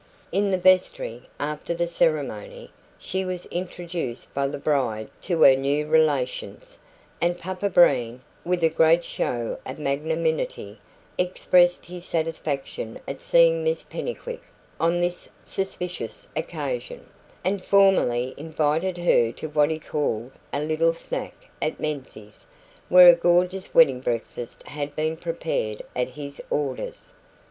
In 0.31 0.49
the 0.49 0.57
vestry, 0.57 1.21
after 1.39 1.75
the 1.75 1.85
ceremony, 1.85 2.71
she 2.97 3.23
was 3.23 3.45
introduced 3.51 4.33
by 4.33 4.47
the 4.47 4.57
bride 4.57 5.11
to 5.21 5.39
her 5.43 5.55
new 5.55 5.85
relations; 5.85 6.79
and 7.21 7.37
Papa 7.37 7.69
Breen, 7.69 8.21
with 8.43 8.63
a 8.63 8.69
great 8.69 9.05
show 9.05 9.59
of 9.63 9.77
magnanimity, 9.77 10.79
expressed 11.19 11.85
his 11.85 12.03
satisfaction 12.03 12.99
at 13.07 13.21
seeing 13.21 13.63
Miss 13.63 13.83
Pennycuick 13.83 14.41
"on 14.79 15.01
this 15.01 15.29
suspicious 15.43 16.27
occasion", 16.35 17.05
and 17.43 17.63
formally 17.63 18.33
invited 18.37 18.97
her 18.97 19.31
to 19.33 19.49
what 19.49 19.69
he 19.69 19.77
called 19.77 20.31
"a 20.51 20.61
little 20.63 20.95
snack" 20.95 21.35
at 21.61 21.79
Menzies', 21.79 22.47
where 22.89 23.07
a 23.09 23.13
gorgeous 23.13 23.75
wedding 23.75 23.99
breakfast 23.99 24.63
had 24.63 24.95
been 24.95 25.15
prepared 25.15 25.83
at 25.95 26.07
his 26.09 26.41
orders. 26.49 27.13